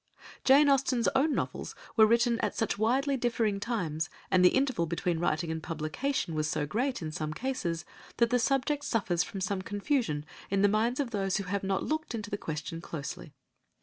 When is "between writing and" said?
4.87-5.61